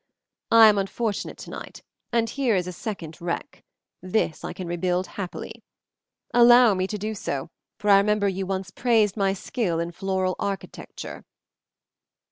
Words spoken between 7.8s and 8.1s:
I